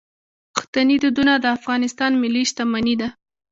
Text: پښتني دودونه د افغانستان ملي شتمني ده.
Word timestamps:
پښتني 0.55 0.95
دودونه 1.03 1.33
د 1.39 1.45
افغانستان 1.57 2.11
ملي 2.23 2.43
شتمني 2.49 2.95
ده. 3.01 3.09